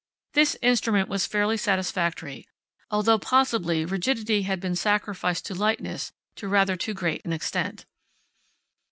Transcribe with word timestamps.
This 0.33 0.57
instrument 0.63 1.09
was 1.09 1.27
fairly 1.27 1.57
satisfactory, 1.57 2.47
although 2.89 3.19
possibly 3.19 3.85
rigidity 3.85 4.41
had 4.41 4.59
been 4.59 4.75
sacrificed 4.75 5.45
to 5.45 5.53
lightness 5.53 6.11
to 6.37 6.47
rather 6.47 6.75
too 6.75 6.95
great 6.95 7.23
an 7.23 7.31
extent. 7.33 7.85